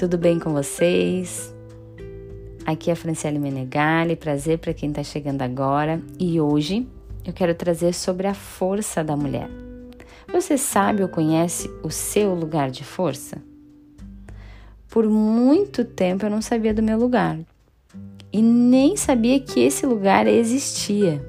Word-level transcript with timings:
Tudo 0.00 0.16
bem 0.16 0.38
com 0.38 0.54
vocês? 0.54 1.54
Aqui 2.64 2.88
é 2.88 2.94
a 2.94 2.96
Franciele 2.96 3.38
Menegali, 3.38 4.16
prazer 4.16 4.56
para 4.56 4.72
quem 4.72 4.88
está 4.88 5.02
chegando 5.02 5.42
agora 5.42 6.00
e 6.18 6.40
hoje 6.40 6.88
eu 7.22 7.34
quero 7.34 7.54
trazer 7.54 7.92
sobre 7.92 8.26
a 8.26 8.32
força 8.32 9.04
da 9.04 9.14
mulher. 9.14 9.46
Você 10.32 10.56
sabe 10.56 11.02
ou 11.02 11.08
conhece 11.10 11.70
o 11.82 11.90
seu 11.90 12.34
lugar 12.34 12.70
de 12.70 12.82
força? 12.82 13.42
Por 14.88 15.06
muito 15.06 15.84
tempo 15.84 16.24
eu 16.24 16.30
não 16.30 16.40
sabia 16.40 16.72
do 16.72 16.82
meu 16.82 16.98
lugar 16.98 17.38
e 18.32 18.40
nem 18.40 18.96
sabia 18.96 19.38
que 19.38 19.60
esse 19.60 19.84
lugar 19.84 20.26
existia. 20.26 21.22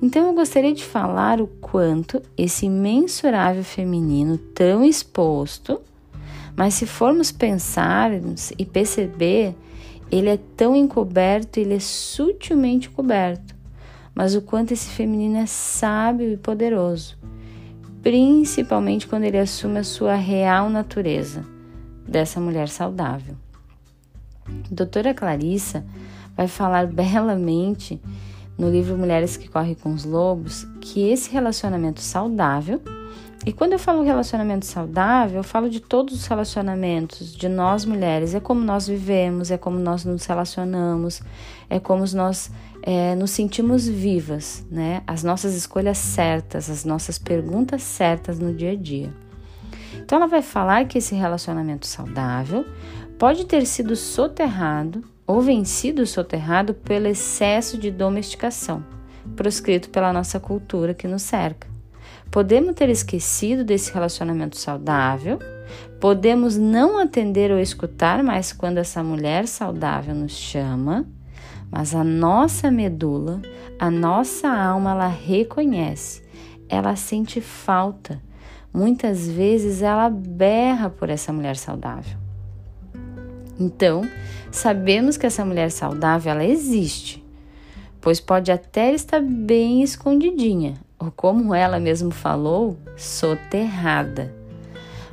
Então 0.00 0.28
eu 0.28 0.32
gostaria 0.32 0.72
de 0.72 0.84
falar 0.84 1.40
o 1.40 1.48
quanto 1.48 2.22
esse 2.38 2.66
imensurável 2.66 3.64
feminino 3.64 4.38
tão 4.38 4.84
exposto 4.84 5.82
mas 6.56 6.74
se 6.74 6.86
formos 6.86 7.32
pensar 7.32 8.10
e 8.58 8.64
perceber, 8.64 9.54
ele 10.10 10.28
é 10.28 10.38
tão 10.56 10.76
encoberto, 10.76 11.58
ele 11.58 11.74
é 11.74 11.80
sutilmente 11.80 12.88
coberto. 12.88 13.54
Mas 14.14 14.36
o 14.36 14.42
quanto 14.42 14.72
esse 14.72 14.88
feminino 14.90 15.38
é 15.38 15.46
sábio 15.46 16.32
e 16.32 16.36
poderoso, 16.36 17.18
principalmente 18.00 19.08
quando 19.08 19.24
ele 19.24 19.38
assume 19.38 19.78
a 19.78 19.84
sua 19.84 20.14
real 20.14 20.70
natureza 20.70 21.44
dessa 22.06 22.40
mulher 22.40 22.68
saudável. 22.68 23.34
A 24.46 24.74
doutora 24.74 25.12
Clarissa 25.12 25.84
vai 26.36 26.46
falar 26.46 26.86
belamente 26.86 28.00
no 28.56 28.70
livro 28.70 28.96
Mulheres 28.96 29.36
que 29.36 29.48
Correm 29.48 29.74
com 29.74 29.92
os 29.92 30.04
Lobos 30.04 30.64
que 30.80 31.08
esse 31.08 31.30
relacionamento 31.30 32.00
saudável 32.00 32.80
e 33.46 33.52
quando 33.52 33.72
eu 33.72 33.78
falo 33.78 34.02
relacionamento 34.02 34.64
saudável, 34.64 35.38
eu 35.38 35.44
falo 35.44 35.68
de 35.68 35.80
todos 35.80 36.14
os 36.14 36.26
relacionamentos, 36.26 37.34
de 37.34 37.48
nós 37.48 37.84
mulheres. 37.84 38.34
É 38.34 38.40
como 38.40 38.60
nós 38.60 38.86
vivemos, 38.86 39.50
é 39.50 39.58
como 39.58 39.78
nós 39.78 40.04
nos 40.04 40.24
relacionamos, 40.24 41.22
é 41.68 41.78
como 41.78 42.04
nós 42.14 42.50
é, 42.82 43.14
nos 43.14 43.30
sentimos 43.30 43.86
vivas, 43.86 44.64
né? 44.70 45.02
As 45.06 45.22
nossas 45.22 45.54
escolhas 45.54 45.98
certas, 45.98 46.70
as 46.70 46.84
nossas 46.84 47.18
perguntas 47.18 47.82
certas 47.82 48.38
no 48.38 48.54
dia 48.54 48.72
a 48.72 48.76
dia. 48.76 49.12
Então, 49.94 50.18
ela 50.18 50.26
vai 50.26 50.42
falar 50.42 50.86
que 50.86 50.98
esse 50.98 51.14
relacionamento 51.14 51.86
saudável 51.86 52.64
pode 53.18 53.44
ter 53.46 53.66
sido 53.66 53.94
soterrado 53.94 55.02
ou 55.26 55.40
vencido 55.40 56.06
soterrado 56.06 56.74
pelo 56.74 57.06
excesso 57.06 57.78
de 57.78 57.90
domesticação 57.90 58.84
proscrito 59.36 59.88
pela 59.90 60.12
nossa 60.12 60.38
cultura 60.38 60.94
que 60.94 61.08
nos 61.08 61.22
cerca. 61.22 61.73
Podemos 62.34 62.74
ter 62.74 62.88
esquecido 62.88 63.62
desse 63.62 63.94
relacionamento 63.94 64.58
saudável, 64.58 65.38
podemos 66.00 66.56
não 66.56 66.98
atender 66.98 67.52
ou 67.52 67.60
escutar 67.60 68.24
mais 68.24 68.52
quando 68.52 68.78
essa 68.78 69.04
mulher 69.04 69.46
saudável 69.46 70.16
nos 70.16 70.32
chama, 70.32 71.06
mas 71.70 71.94
a 71.94 72.02
nossa 72.02 72.72
medula, 72.72 73.40
a 73.78 73.88
nossa 73.88 74.48
alma, 74.48 74.90
ela 74.90 75.06
reconhece, 75.06 76.24
ela 76.68 76.96
sente 76.96 77.40
falta. 77.40 78.20
Muitas 78.72 79.28
vezes 79.28 79.80
ela 79.80 80.10
berra 80.10 80.90
por 80.90 81.10
essa 81.10 81.32
mulher 81.32 81.54
saudável. 81.54 82.18
Então, 83.60 84.02
sabemos 84.50 85.16
que 85.16 85.26
essa 85.26 85.44
mulher 85.44 85.70
saudável 85.70 86.32
ela 86.32 86.44
existe, 86.44 87.24
pois 88.00 88.18
pode 88.18 88.50
até 88.50 88.92
estar 88.92 89.22
bem 89.22 89.84
escondidinha, 89.84 90.74
ou 91.04 91.12
como 91.12 91.54
ela 91.54 91.78
mesmo 91.78 92.10
falou, 92.10 92.78
soterrada. 92.96 94.34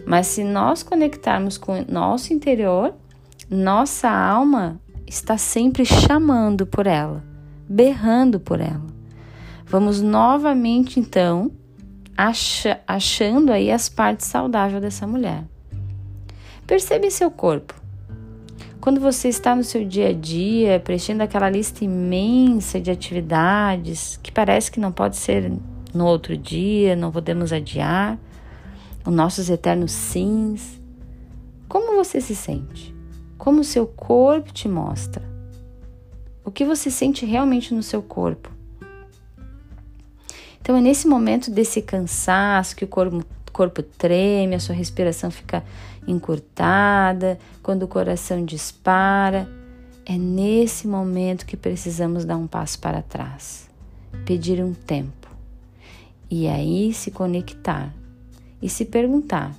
Mas 0.05 0.27
se 0.27 0.43
nós 0.43 0.83
conectarmos 0.83 1.57
com 1.57 1.81
o 1.81 1.85
nosso 1.91 2.33
interior, 2.33 2.93
nossa 3.49 4.09
alma 4.09 4.79
está 5.05 5.37
sempre 5.37 5.85
chamando 5.85 6.65
por 6.65 6.87
ela, 6.87 7.23
berrando 7.67 8.39
por 8.39 8.59
ela. 8.59 8.85
Vamos 9.65 10.01
novamente 10.01 10.99
então 10.99 11.51
achando 12.87 13.51
aí 13.51 13.71
as 13.71 13.89
partes 13.89 14.27
saudáveis 14.27 14.81
dessa 14.81 15.07
mulher. 15.07 15.43
Perceba 16.67 17.09
seu 17.09 17.31
corpo. 17.31 17.73
Quando 18.79 18.99
você 18.99 19.27
está 19.27 19.55
no 19.55 19.63
seu 19.63 19.85
dia 19.85 20.09
a 20.09 20.13
dia, 20.13 20.79
preenchendo 20.79 21.21
aquela 21.21 21.49
lista 21.49 21.85
imensa 21.85 22.79
de 22.79 22.89
atividades 22.89 24.19
que 24.23 24.31
parece 24.31 24.71
que 24.71 24.79
não 24.79 24.91
pode 24.91 25.17
ser 25.17 25.51
no 25.93 26.05
outro 26.05 26.37
dia, 26.37 26.95
não 26.95 27.11
podemos 27.11 27.51
adiar, 27.51 28.17
os 29.05 29.13
nossos 29.13 29.49
eternos 29.49 29.91
sims. 29.91 30.79
Como 31.67 31.95
você 31.95 32.21
se 32.21 32.35
sente? 32.35 32.95
Como 33.37 33.61
o 33.61 33.63
seu 33.63 33.85
corpo 33.85 34.53
te 34.53 34.67
mostra? 34.67 35.23
O 36.43 36.51
que 36.51 36.65
você 36.65 36.89
sente 36.89 37.25
realmente 37.25 37.73
no 37.73 37.83
seu 37.83 38.01
corpo? 38.01 38.49
Então 40.61 40.75
é 40.75 40.81
nesse 40.81 41.07
momento 41.07 41.49
desse 41.49 41.81
cansaço 41.81 42.75
que 42.75 42.85
o 42.85 42.87
corpo, 42.87 43.25
corpo 43.51 43.81
treme, 43.81 44.55
a 44.55 44.59
sua 44.59 44.75
respiração 44.75 45.31
fica 45.31 45.63
encurtada, 46.07 47.39
quando 47.63 47.83
o 47.83 47.87
coração 47.87 48.45
dispara. 48.45 49.49
É 50.05 50.17
nesse 50.17 50.87
momento 50.87 51.45
que 51.45 51.57
precisamos 51.57 52.25
dar 52.25 52.37
um 52.37 52.47
passo 52.47 52.79
para 52.79 53.01
trás, 53.01 53.69
pedir 54.25 54.63
um 54.63 54.73
tempo 54.73 55.20
e 56.31 56.47
aí 56.47 56.93
se 56.93 57.11
conectar 57.11 57.93
e 58.61 58.69
se 58.69 58.85
perguntar: 58.85 59.53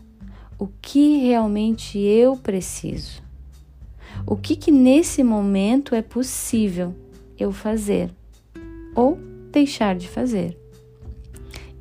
o 0.58 0.66
que 0.80 1.18
realmente 1.18 1.98
eu 1.98 2.34
preciso? 2.34 3.22
O 4.26 4.36
que, 4.36 4.56
que 4.56 4.70
nesse 4.70 5.22
momento 5.22 5.94
é 5.94 6.00
possível 6.00 6.94
eu 7.38 7.52
fazer 7.52 8.10
ou 8.94 9.18
deixar 9.50 9.96
de 9.96 10.08
fazer? 10.08 10.58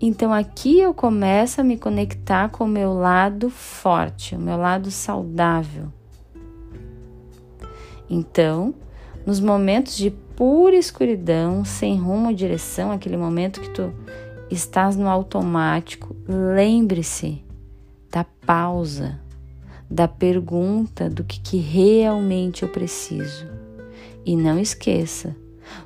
Então 0.02 0.34
aqui 0.34 0.80
eu 0.80 0.94
começo 0.94 1.62
a 1.62 1.64
me 1.64 1.78
conectar 1.78 2.50
com 2.50 2.66
o 2.66 2.68
meu 2.68 2.92
lado 2.92 3.50
forte, 3.50 4.36
o 4.36 4.40
meu 4.40 4.58
lado 4.58 4.92
saudável. 4.92 5.88
Então, 8.10 8.74
nos 9.26 9.40
momentos 9.40 9.96
de 9.96 10.10
pura 10.36 10.76
escuridão, 10.76 11.64
sem 11.64 11.96
rumo 11.98 12.30
ou 12.30 12.34
direção, 12.34 12.92
aquele 12.92 13.16
momento 13.16 13.62
que 13.62 13.70
tu 13.70 13.94
estás 14.52 14.96
no 14.96 15.08
automático, 15.08 16.16
lembre-se 16.28 17.44
da 18.12 18.26
pausa, 18.46 19.20
da 19.90 20.08
pergunta 20.08 21.10
do 21.10 21.24
que, 21.24 21.40
que 21.40 21.58
realmente 21.58 22.64
eu 22.64 22.70
preciso. 22.70 23.48
E 24.26 24.36
não 24.36 24.60
esqueça, 24.60 25.36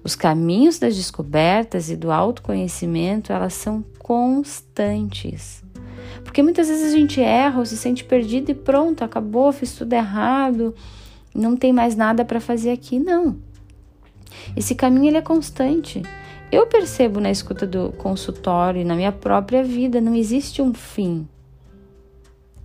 os 0.03 0.15
caminhos 0.15 0.79
das 0.79 0.95
descobertas 0.95 1.89
e 1.89 1.95
do 1.95 2.11
autoconhecimento, 2.11 3.31
elas 3.31 3.53
são 3.53 3.83
constantes. 3.99 5.63
Porque 6.23 6.41
muitas 6.43 6.67
vezes 6.67 6.93
a 6.93 6.97
gente 6.97 7.21
erra 7.21 7.59
ou 7.59 7.65
se 7.65 7.77
sente 7.77 8.03
perdido 8.03 8.51
e 8.51 8.55
pronto, 8.55 9.03
acabou, 9.03 9.51
fiz 9.51 9.73
tudo 9.73 9.93
errado, 9.93 10.73
não 11.33 11.55
tem 11.55 11.71
mais 11.71 11.95
nada 11.95 12.25
para 12.25 12.39
fazer 12.39 12.71
aqui. 12.71 12.99
Não. 12.99 13.37
Esse 14.55 14.75
caminho 14.75 15.07
ele 15.07 15.17
é 15.17 15.21
constante. 15.21 16.01
Eu 16.55 16.65
percebo 16.65 17.19
na 17.19 17.29
escuta 17.29 17.67
do 17.67 17.91
consultório 17.97 18.79
e 18.79 18.85
na 18.85 18.95
minha 18.95 19.11
própria 19.11 19.61
vida, 19.61 19.99
não 19.99 20.15
existe 20.15 20.61
um 20.61 20.73
fim. 20.73 21.27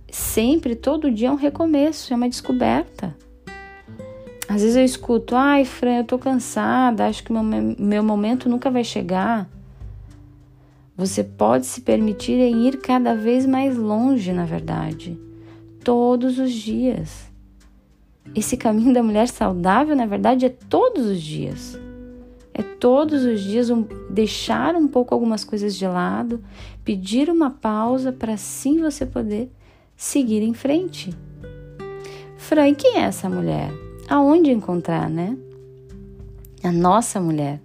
Sempre, 0.09 0.77
todo 0.77 1.11
dia 1.11 1.27
é 1.27 1.31
um 1.31 1.35
recomeço, 1.35 2.13
é 2.13 2.15
uma 2.15 2.29
descoberta. 2.29 3.13
Às 4.47 4.61
vezes 4.61 4.77
eu 4.77 4.85
escuto, 4.85 5.35
ai, 5.35 5.65
Fran, 5.65 5.97
eu 5.97 6.03
tô 6.05 6.17
cansada, 6.17 7.05
acho 7.05 7.21
que 7.21 7.33
meu, 7.33 7.43
meu 7.43 8.01
momento 8.01 8.47
nunca 8.47 8.71
vai 8.71 8.85
chegar. 8.85 9.49
Você 10.95 11.21
pode 11.21 11.65
se 11.65 11.81
permitir 11.81 12.39
em 12.39 12.67
ir 12.67 12.77
cada 12.77 13.13
vez 13.13 13.45
mais 13.45 13.75
longe, 13.75 14.31
na 14.31 14.45
verdade, 14.45 15.19
todos 15.83 16.39
os 16.39 16.53
dias. 16.53 17.29
Esse 18.33 18.55
caminho 18.55 18.93
da 18.93 19.03
mulher 19.03 19.27
saudável, 19.27 19.97
na 19.97 20.05
verdade, 20.05 20.45
é 20.45 20.49
todos 20.49 21.05
os 21.07 21.21
dias. 21.21 21.77
Todos 22.81 23.23
os 23.23 23.41
dias 23.41 23.69
um, 23.69 23.85
deixar 24.09 24.73
um 24.73 24.87
pouco 24.87 25.13
algumas 25.13 25.43
coisas 25.43 25.75
de 25.75 25.85
lado, 25.85 26.43
pedir 26.83 27.29
uma 27.29 27.51
pausa 27.51 28.11
para 28.11 28.33
assim 28.33 28.81
você 28.81 29.05
poder 29.05 29.51
seguir 29.95 30.41
em 30.41 30.55
frente. 30.55 31.13
Fran, 32.37 32.73
quem 32.73 32.97
é 32.97 33.01
essa 33.01 33.29
mulher? 33.29 33.69
Aonde 34.09 34.49
encontrar, 34.49 35.07
né? 35.11 35.37
A 36.63 36.71
nossa 36.71 37.21
mulher. 37.21 37.61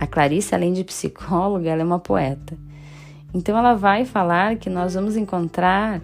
A 0.00 0.04
Clarice, 0.04 0.52
além 0.52 0.72
de 0.72 0.82
psicóloga, 0.82 1.70
ela 1.70 1.82
é 1.82 1.84
uma 1.84 2.00
poeta. 2.00 2.58
Então 3.32 3.56
ela 3.56 3.74
vai 3.74 4.04
falar 4.04 4.56
que 4.56 4.68
nós 4.68 4.94
vamos 4.94 5.16
encontrar 5.16 6.02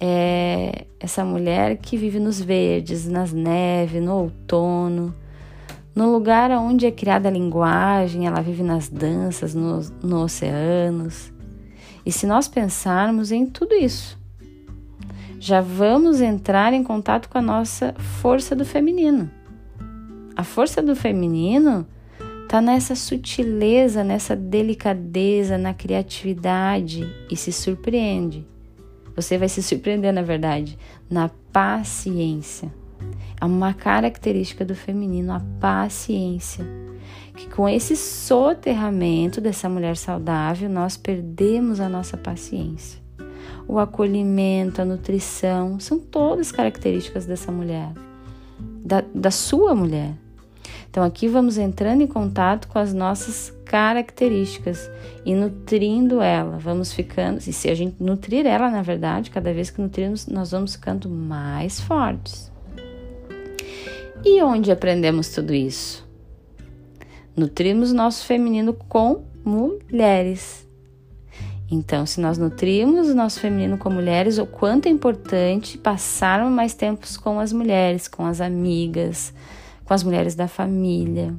é, 0.00 0.84
essa 1.00 1.24
mulher 1.24 1.78
que 1.78 1.96
vive 1.96 2.20
nos 2.20 2.40
verdes, 2.40 3.08
nas 3.08 3.32
neves, 3.32 4.00
no 4.00 4.14
outono 4.14 5.12
no 5.98 6.12
lugar 6.12 6.52
onde 6.52 6.86
é 6.86 6.92
criada 6.92 7.28
a 7.28 7.32
linguagem, 7.32 8.24
ela 8.24 8.40
vive 8.40 8.62
nas 8.62 8.88
danças, 8.88 9.52
nos 9.52 9.90
no 10.00 10.22
oceanos. 10.22 11.32
E 12.06 12.12
se 12.12 12.24
nós 12.24 12.46
pensarmos 12.46 13.32
em 13.32 13.44
tudo 13.44 13.74
isso, 13.74 14.16
já 15.40 15.60
vamos 15.60 16.20
entrar 16.20 16.72
em 16.72 16.84
contato 16.84 17.28
com 17.28 17.38
a 17.38 17.42
nossa 17.42 17.94
força 17.98 18.54
do 18.54 18.64
feminino. 18.64 19.28
A 20.36 20.44
força 20.44 20.80
do 20.80 20.94
feminino 20.94 21.84
está 22.44 22.60
nessa 22.60 22.94
sutileza, 22.94 24.04
nessa 24.04 24.36
delicadeza, 24.36 25.58
na 25.58 25.74
criatividade 25.74 27.12
e 27.28 27.36
se 27.36 27.50
surpreende. 27.50 28.46
Você 29.16 29.36
vai 29.36 29.48
se 29.48 29.64
surpreender, 29.64 30.12
na 30.12 30.22
verdade, 30.22 30.78
na 31.10 31.28
paciência. 31.52 32.72
É 33.40 33.44
uma 33.44 33.72
característica 33.72 34.64
do 34.64 34.74
feminino, 34.74 35.32
a 35.32 35.40
paciência. 35.60 36.64
Que 37.36 37.48
com 37.48 37.68
esse 37.68 37.96
soterramento 37.96 39.40
dessa 39.40 39.68
mulher 39.68 39.96
saudável, 39.96 40.68
nós 40.68 40.96
perdemos 40.96 41.80
a 41.80 41.88
nossa 41.88 42.16
paciência. 42.16 43.00
O 43.66 43.78
acolhimento, 43.78 44.82
a 44.82 44.84
nutrição, 44.84 45.78
são 45.78 45.98
todas 45.98 46.50
características 46.50 47.26
dessa 47.26 47.52
mulher, 47.52 47.92
da, 48.84 49.04
da 49.14 49.30
sua 49.30 49.74
mulher. 49.74 50.14
Então 50.90 51.04
aqui 51.04 51.28
vamos 51.28 51.58
entrando 51.58 52.02
em 52.02 52.06
contato 52.06 52.66
com 52.66 52.78
as 52.78 52.94
nossas 52.94 53.54
características 53.64 54.90
e 55.24 55.34
nutrindo 55.34 56.20
ela. 56.20 56.58
Vamos 56.58 56.92
ficando, 56.92 57.38
e 57.38 57.52
se 57.52 57.68
a 57.68 57.74
gente 57.74 58.02
nutrir 58.02 58.46
ela, 58.46 58.70
na 58.70 58.82
verdade, 58.82 59.30
cada 59.30 59.52
vez 59.52 59.70
que 59.70 59.80
nutrimos, 59.80 60.26
nós 60.26 60.50
vamos 60.50 60.74
ficando 60.74 61.08
mais 61.08 61.78
fortes. 61.78 62.50
E 64.24 64.42
onde 64.42 64.72
aprendemos 64.72 65.30
tudo 65.30 65.54
isso? 65.54 66.06
Nutrimos 67.36 67.92
nosso 67.92 68.24
feminino 68.26 68.74
com 68.74 69.24
mulheres. 69.44 70.66
Então, 71.70 72.06
se 72.06 72.20
nós 72.20 72.38
nutrimos 72.38 73.08
o 73.08 73.14
nosso 73.14 73.40
feminino 73.40 73.76
com 73.78 73.90
mulheres, 73.90 74.38
o 74.38 74.46
quanto 74.46 74.86
é 74.86 74.90
importante 74.90 75.76
passarmos 75.78 76.52
mais 76.52 76.74
tempos 76.74 77.16
com 77.16 77.38
as 77.38 77.52
mulheres, 77.52 78.08
com 78.08 78.24
as 78.24 78.40
amigas, 78.40 79.34
com 79.84 79.94
as 79.94 80.02
mulheres 80.02 80.34
da 80.34 80.48
família. 80.48 81.34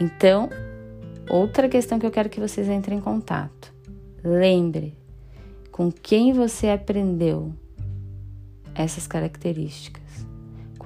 Então, 0.00 0.48
outra 1.28 1.68
questão 1.68 1.98
que 1.98 2.06
eu 2.06 2.10
quero 2.10 2.28
que 2.28 2.40
vocês 2.40 2.68
entrem 2.68 2.98
em 2.98 3.00
contato. 3.00 3.74
Lembre 4.22 4.96
com 5.70 5.90
quem 5.90 6.32
você 6.32 6.68
aprendeu 6.68 7.52
essas 8.74 9.06
características. 9.06 10.05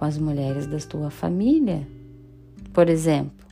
Com 0.00 0.06
as 0.06 0.16
mulheres 0.16 0.66
da 0.66 0.80
sua 0.80 1.10
família. 1.10 1.86
Por 2.72 2.88
exemplo, 2.88 3.46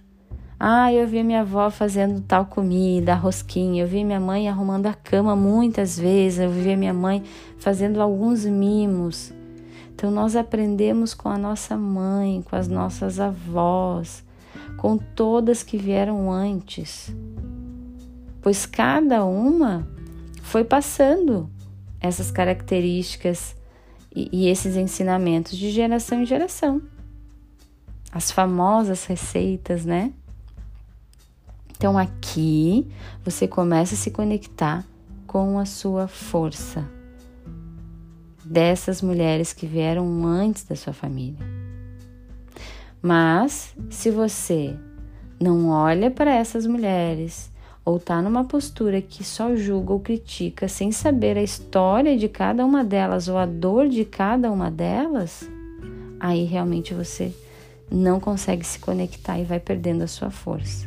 ah, 0.59 0.91
eu 0.91 1.06
vi 1.06 1.23
minha 1.23 1.43
avó 1.43 1.71
fazendo 1.71 2.23
tal 2.23 2.47
comida, 2.47 3.15
rosquinha. 3.15 3.83
Eu 3.83 3.87
vi 3.87 4.03
minha 4.03 4.19
mãe 4.19 4.49
arrumando 4.49 4.87
a 4.87 4.95
cama 4.95 5.37
muitas 5.37 5.99
vezes. 5.99 6.41
Eu 6.41 6.50
vi 6.50 6.75
minha 6.75 6.95
mãe 6.95 7.23
fazendo 7.59 8.00
alguns 8.00 8.47
mimos. 8.47 9.31
Então, 9.95 10.11
nós 10.11 10.35
aprendemos 10.37 11.12
com 11.12 11.29
a 11.29 11.37
nossa 11.37 11.77
mãe, 11.77 12.43
com 12.49 12.56
as 12.56 12.67
nossas 12.67 13.21
avós, 13.21 14.25
com 14.79 14.97
todas 14.97 15.62
que 15.62 15.77
vieram 15.77 16.31
antes, 16.31 17.15
pois 18.41 18.65
cada 18.65 19.25
uma 19.25 19.87
foi 20.41 20.65
passando 20.65 21.50
essas 22.00 22.31
características 22.31 23.57
e, 24.32 24.49
esses 24.49 24.76
ensinamentos 24.76 25.56
de 25.56 25.70
geração 25.70 26.23
em 26.23 26.26
geração. 26.26 26.82
As 28.11 28.31
famosas 28.31 29.05
receitas, 29.05 29.85
né? 29.85 30.12
Então 31.70 31.97
aqui 31.97 32.88
você 33.25 33.47
começa 33.47 33.94
a 33.94 33.99
se 33.99 34.11
conectar 34.11 34.85
com 35.26 35.59
a 35.59 35.65
sua 35.65 36.09
força 36.09 36.88
dessas 38.44 39.03
mulheres 39.03 39.53
que 39.53 39.67
vieram 39.67 40.26
antes 40.26 40.64
da 40.64 40.75
sua 40.75 40.93
família. 40.93 41.47
Mas 43.00 43.75
se 43.91 44.11
você 44.11 44.75
não 45.41 45.69
olha 45.69 46.11
para 46.11 46.35
essas 46.35 46.67
mulheres 46.67 47.50
ou 47.88 47.96
está 47.96 48.20
numa 48.20 48.44
postura 48.44 49.00
que 49.00 49.25
só 49.25 49.56
julga 49.56 49.94
ou 49.94 50.00
critica 50.00 50.69
sem 50.69 50.93
saber 50.93 51.38
a 51.38 51.43
história 51.43 52.19
de 52.19 52.29
cada 52.29 52.62
uma 52.64 52.85
delas 52.85 53.29
ou 53.29 53.38
a 53.38 53.46
dor 53.46 53.88
de 53.88 54.05
cada 54.05 54.52
uma 54.52 54.70
delas, 54.70 55.49
aí 56.20 56.44
realmente 56.44 56.93
você 56.93 57.32
não 57.90 58.20
consegue 58.20 58.62
se 58.62 58.79
conectar 58.79 59.38
e 59.38 59.44
vai 59.44 59.58
perdendo 59.58 60.02
a 60.02 60.06
sua 60.06 60.31
força. 60.31 60.87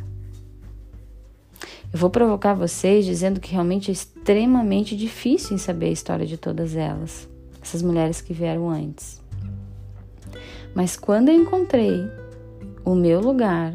Eu 1.92 1.98
vou 1.98 2.08
provocar 2.08 2.54
vocês 2.54 3.04
dizendo 3.04 3.40
que 3.40 3.50
realmente 3.50 3.90
é 3.90 3.92
extremamente 3.92 4.96
difícil 4.96 5.56
em 5.56 5.58
saber 5.58 5.86
a 5.86 5.92
história 5.92 6.24
de 6.24 6.36
todas 6.36 6.76
elas 6.76 7.28
essas 7.60 7.82
mulheres 7.82 8.20
que 8.20 8.32
vieram 8.32 8.70
antes. 8.70 9.20
Mas 10.72 10.96
quando 10.96 11.30
eu 11.30 11.34
encontrei 11.34 12.08
o 12.84 12.94
meu 12.94 13.20
lugar 13.20 13.74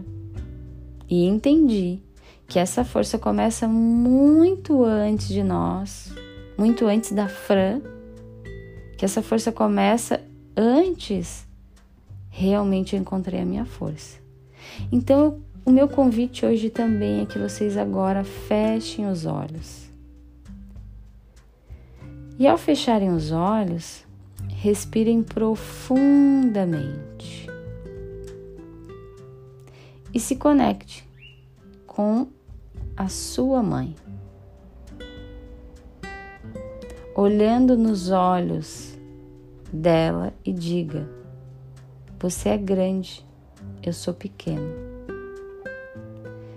e 1.09 1.25
entendi 1.25 2.01
que 2.47 2.57
essa 2.57 2.85
força 2.85 3.19
começa 3.19 3.67
muito 3.67 4.83
antes 4.83 5.27
de 5.27 5.43
nós, 5.43 6.13
muito 6.57 6.85
antes 6.85 7.11
da 7.11 7.27
Fran, 7.27 7.81
que 8.97 9.03
essa 9.03 9.21
força 9.21 9.51
começa 9.51 10.23
antes, 10.55 11.45
realmente 12.29 12.95
eu 12.95 13.01
encontrei 13.01 13.41
a 13.41 13.45
minha 13.45 13.65
força. 13.65 14.19
Então, 14.91 15.41
o 15.65 15.71
meu 15.71 15.87
convite 15.87 16.45
hoje 16.45 16.69
também 16.69 17.21
é 17.21 17.25
que 17.25 17.37
vocês 17.37 17.75
agora 17.75 18.23
fechem 18.23 19.09
os 19.09 19.25
olhos. 19.25 19.87
E 22.39 22.47
ao 22.47 22.57
fecharem 22.57 23.09
os 23.09 23.31
olhos, 23.31 24.05
respirem 24.47 25.21
profundamente. 25.21 27.47
E 30.13 30.19
se 30.19 30.35
conecte 30.35 31.07
com 31.85 32.27
a 32.97 33.07
sua 33.07 33.63
mãe. 33.63 33.95
Olhando 37.15 37.77
nos 37.77 38.11
olhos 38.11 38.97
dela 39.71 40.33
e 40.43 40.51
diga: 40.51 41.07
Você 42.19 42.49
é 42.49 42.57
grande, 42.57 43.25
eu 43.81 43.93
sou 43.93 44.13
pequeno. 44.13 44.87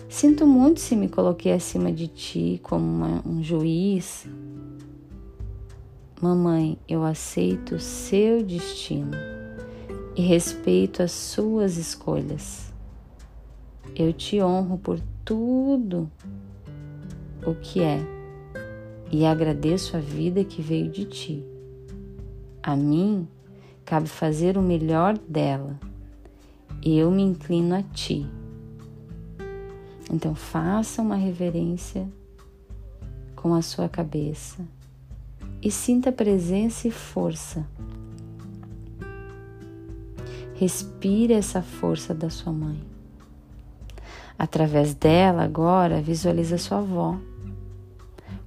Sinto 0.08 0.44
muito 0.46 0.80
se 0.80 0.96
me 0.96 1.08
coloquei 1.08 1.52
acima 1.52 1.92
de 1.92 2.08
ti 2.08 2.60
como 2.64 2.84
uma, 2.84 3.22
um 3.24 3.40
juiz 3.42 4.26
Mamãe, 6.20 6.76
eu 6.86 7.02
aceito 7.02 7.76
o 7.76 7.80
seu 7.80 8.42
destino 8.42 9.16
e 10.14 10.20
respeito 10.20 11.02
as 11.02 11.12
suas 11.12 11.78
escolhas. 11.78 12.70
Eu 13.96 14.12
te 14.12 14.38
honro 14.42 14.76
por 14.76 15.00
tudo 15.24 16.10
o 17.46 17.54
que 17.54 17.80
é 17.80 18.00
e 19.10 19.26
agradeço 19.26 19.96
a 19.96 20.00
vida 20.00 20.44
que 20.44 20.62
veio 20.62 20.90
de 20.90 21.04
ti. 21.04 21.44
A 22.62 22.76
mim 22.76 23.26
cabe 23.84 24.08
fazer 24.08 24.56
o 24.56 24.62
melhor 24.62 25.18
dela. 25.18 25.78
Eu 26.82 27.10
me 27.10 27.22
inclino 27.22 27.74
a 27.74 27.82
ti. 27.82 28.26
Então 30.12 30.34
faça 30.34 31.02
uma 31.02 31.16
reverência 31.16 32.08
com 33.34 33.54
a 33.54 33.62
sua 33.62 33.88
cabeça 33.88 34.64
e 35.62 35.70
sinta 35.70 36.12
presença 36.12 36.88
e 36.88 36.90
força. 36.90 37.66
Respire 40.54 41.32
essa 41.32 41.62
força 41.62 42.14
da 42.14 42.28
sua 42.28 42.52
mãe. 42.52 42.80
Através 44.40 44.94
dela, 44.94 45.42
agora, 45.42 46.00
visualiza 46.00 46.56
sua 46.56 46.78
avó, 46.78 47.14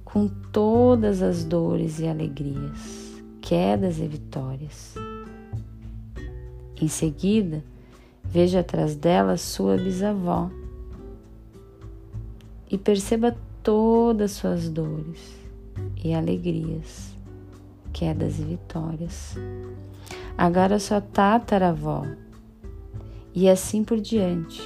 com 0.04 0.26
todas 0.26 1.22
as 1.22 1.44
dores 1.44 2.00
e 2.00 2.08
alegrias, 2.08 3.22
quedas 3.40 4.00
e 4.00 4.08
vitórias. 4.08 4.96
Em 6.82 6.88
seguida, 6.88 7.62
veja 8.24 8.58
atrás 8.58 8.96
dela 8.96 9.36
sua 9.36 9.76
bisavó 9.76 10.50
e 12.68 12.76
perceba 12.76 13.36
todas 13.62 14.32
suas 14.32 14.68
dores 14.68 15.38
e 16.02 16.12
alegrias, 16.12 17.16
quedas 17.92 18.40
e 18.40 18.42
vitórias. 18.42 19.36
Agora 20.36 20.80
sua 20.80 21.00
tataravó 21.00 22.04
e 23.32 23.48
assim 23.48 23.84
por 23.84 24.00
diante, 24.00 24.60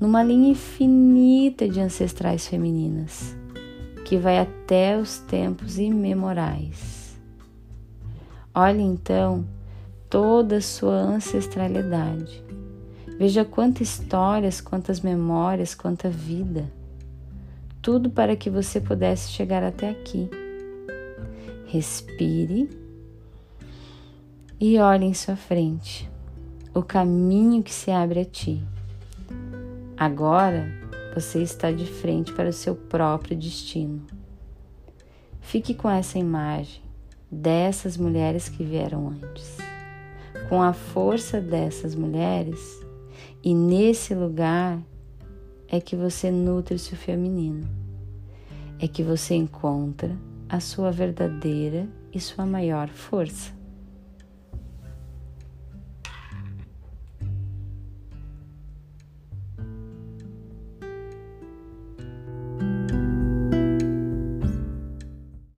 numa 0.00 0.22
linha 0.22 0.50
infinita 0.50 1.68
de 1.68 1.78
ancestrais 1.78 2.46
femininas 2.46 3.36
que 4.04 4.16
vai 4.16 4.38
até 4.38 4.98
os 4.98 5.18
tempos 5.18 5.78
imemorais. 5.78 7.20
Olhe 8.54 8.82
então 8.82 9.46
toda 10.08 10.56
a 10.56 10.62
sua 10.62 10.94
ancestralidade. 10.94 12.42
Veja 13.18 13.44
quantas 13.44 13.88
histórias, 13.88 14.60
quantas 14.60 15.00
memórias, 15.00 15.74
quanta 15.74 16.08
vida 16.08 16.80
tudo 17.82 18.10
para 18.10 18.36
que 18.36 18.50
você 18.50 18.80
pudesse 18.80 19.30
chegar 19.30 19.62
até 19.62 19.90
aqui. 19.90 20.28
Respire 21.66 22.68
e 24.58 24.78
olhe 24.78 25.06
em 25.06 25.14
sua 25.14 25.36
frente 25.36 26.10
o 26.74 26.82
caminho 26.82 27.62
que 27.62 27.72
se 27.72 27.90
abre 27.90 28.20
a 28.20 28.24
ti. 28.24 28.62
Agora 30.00 30.66
você 31.14 31.42
está 31.42 31.70
de 31.70 31.84
frente 31.84 32.32
para 32.32 32.48
o 32.48 32.54
seu 32.54 32.74
próprio 32.74 33.36
destino. 33.36 34.06
Fique 35.42 35.74
com 35.74 35.90
essa 35.90 36.18
imagem 36.18 36.80
dessas 37.30 37.98
mulheres 37.98 38.48
que 38.48 38.64
vieram 38.64 39.08
antes. 39.10 39.58
Com 40.48 40.62
a 40.62 40.72
força 40.72 41.38
dessas 41.38 41.94
mulheres, 41.94 42.80
e 43.44 43.54
nesse 43.54 44.14
lugar 44.14 44.80
é 45.68 45.78
que 45.82 45.94
você 45.94 46.30
nutre 46.30 46.76
o 46.76 46.78
seu 46.78 46.96
feminino. 46.96 47.68
É 48.78 48.88
que 48.88 49.02
você 49.02 49.34
encontra 49.34 50.16
a 50.48 50.60
sua 50.60 50.90
verdadeira 50.90 51.86
e 52.10 52.18
sua 52.18 52.46
maior 52.46 52.88
força. 52.88 53.59